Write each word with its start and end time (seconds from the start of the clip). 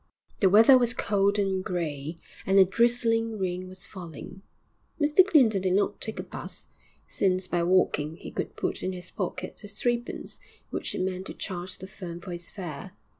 The 0.39 0.49
weather 0.49 0.79
was 0.79 0.95
cold 0.95 1.37
and 1.37 1.63
grey, 1.63 2.17
and 2.47 2.57
a 2.57 2.65
drizzling 2.65 3.37
rain 3.37 3.67
was 3.67 3.85
falling. 3.85 4.41
Mr 4.99 5.23
Clinton 5.23 5.61
did 5.61 5.73
not 5.73 6.01
take 6.01 6.19
a 6.19 6.23
'bus, 6.23 6.65
since 7.07 7.47
by 7.47 7.61
walking 7.61 8.15
he 8.15 8.31
could 8.31 8.55
put 8.55 8.81
in 8.81 8.93
his 8.93 9.11
pocket 9.11 9.59
the 9.61 9.67
threepence 9.67 10.39
which 10.71 10.89
he 10.89 10.97
meant 10.97 11.27
to 11.27 11.35
charge 11.35 11.77
the 11.77 11.85
firm 11.85 12.19
for 12.19 12.31
his 12.31 12.49
fare. 12.49 12.93